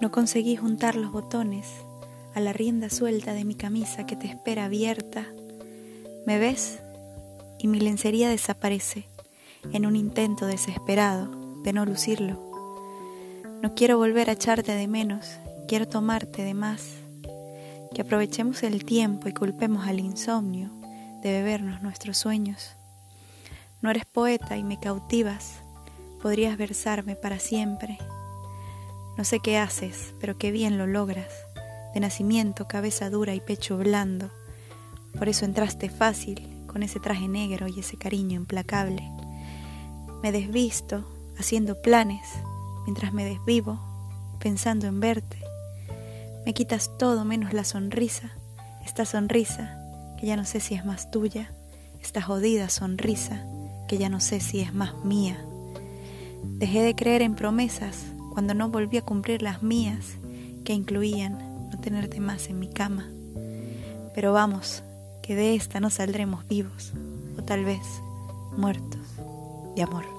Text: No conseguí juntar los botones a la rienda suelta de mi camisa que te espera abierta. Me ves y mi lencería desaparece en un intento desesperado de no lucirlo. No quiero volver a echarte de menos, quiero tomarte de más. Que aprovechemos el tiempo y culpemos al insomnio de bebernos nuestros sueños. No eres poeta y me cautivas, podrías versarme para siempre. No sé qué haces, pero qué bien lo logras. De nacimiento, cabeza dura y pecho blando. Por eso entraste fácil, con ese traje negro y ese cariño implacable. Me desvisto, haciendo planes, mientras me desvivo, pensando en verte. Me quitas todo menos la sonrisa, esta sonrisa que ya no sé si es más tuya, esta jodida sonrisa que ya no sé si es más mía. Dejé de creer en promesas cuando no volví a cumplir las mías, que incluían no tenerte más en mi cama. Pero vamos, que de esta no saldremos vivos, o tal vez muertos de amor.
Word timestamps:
No 0.00 0.12
conseguí 0.12 0.54
juntar 0.54 0.94
los 0.94 1.10
botones 1.10 1.66
a 2.34 2.40
la 2.40 2.52
rienda 2.52 2.88
suelta 2.88 3.32
de 3.32 3.44
mi 3.44 3.56
camisa 3.56 4.06
que 4.06 4.14
te 4.14 4.28
espera 4.28 4.66
abierta. 4.66 5.26
Me 6.24 6.38
ves 6.38 6.78
y 7.58 7.66
mi 7.66 7.80
lencería 7.80 8.28
desaparece 8.28 9.08
en 9.72 9.86
un 9.86 9.96
intento 9.96 10.46
desesperado 10.46 11.28
de 11.62 11.72
no 11.72 11.84
lucirlo. 11.84 12.48
No 13.60 13.74
quiero 13.74 13.98
volver 13.98 14.30
a 14.30 14.34
echarte 14.34 14.72
de 14.72 14.86
menos, 14.86 15.38
quiero 15.66 15.88
tomarte 15.88 16.44
de 16.44 16.54
más. 16.54 16.92
Que 17.92 18.02
aprovechemos 18.02 18.62
el 18.62 18.84
tiempo 18.84 19.28
y 19.28 19.32
culpemos 19.32 19.88
al 19.88 19.98
insomnio 19.98 20.70
de 21.22 21.32
bebernos 21.32 21.82
nuestros 21.82 22.18
sueños. 22.18 22.76
No 23.82 23.90
eres 23.90 24.04
poeta 24.04 24.56
y 24.56 24.62
me 24.62 24.78
cautivas, 24.78 25.60
podrías 26.22 26.56
versarme 26.56 27.16
para 27.16 27.40
siempre. 27.40 27.98
No 29.18 29.24
sé 29.24 29.40
qué 29.40 29.58
haces, 29.58 30.14
pero 30.20 30.38
qué 30.38 30.52
bien 30.52 30.78
lo 30.78 30.86
logras. 30.86 31.32
De 31.92 31.98
nacimiento, 31.98 32.68
cabeza 32.68 33.10
dura 33.10 33.34
y 33.34 33.40
pecho 33.40 33.76
blando. 33.76 34.30
Por 35.18 35.28
eso 35.28 35.44
entraste 35.44 35.90
fácil, 35.90 36.48
con 36.68 36.84
ese 36.84 37.00
traje 37.00 37.26
negro 37.26 37.66
y 37.66 37.80
ese 37.80 37.96
cariño 37.96 38.36
implacable. 38.36 39.10
Me 40.22 40.30
desvisto, 40.30 41.04
haciendo 41.36 41.82
planes, 41.82 42.28
mientras 42.84 43.12
me 43.12 43.24
desvivo, 43.24 43.80
pensando 44.38 44.86
en 44.86 45.00
verte. 45.00 45.38
Me 46.46 46.54
quitas 46.54 46.96
todo 46.96 47.24
menos 47.24 47.52
la 47.52 47.64
sonrisa, 47.64 48.30
esta 48.86 49.04
sonrisa 49.04 49.80
que 50.20 50.28
ya 50.28 50.36
no 50.36 50.44
sé 50.44 50.60
si 50.60 50.76
es 50.76 50.84
más 50.84 51.10
tuya, 51.10 51.52
esta 52.00 52.22
jodida 52.22 52.68
sonrisa 52.68 53.44
que 53.88 53.98
ya 53.98 54.10
no 54.10 54.20
sé 54.20 54.38
si 54.38 54.60
es 54.60 54.72
más 54.72 54.94
mía. 55.04 55.44
Dejé 56.44 56.82
de 56.82 56.94
creer 56.94 57.22
en 57.22 57.34
promesas 57.34 58.12
cuando 58.32 58.54
no 58.54 58.68
volví 58.68 58.96
a 58.96 59.02
cumplir 59.02 59.42
las 59.42 59.62
mías, 59.62 60.16
que 60.64 60.72
incluían 60.72 61.38
no 61.70 61.78
tenerte 61.80 62.20
más 62.20 62.48
en 62.48 62.58
mi 62.58 62.68
cama. 62.68 63.08
Pero 64.14 64.32
vamos, 64.32 64.82
que 65.22 65.34
de 65.34 65.54
esta 65.54 65.80
no 65.80 65.90
saldremos 65.90 66.46
vivos, 66.46 66.92
o 67.38 67.42
tal 67.42 67.64
vez 67.64 67.82
muertos 68.56 69.00
de 69.76 69.82
amor. 69.82 70.17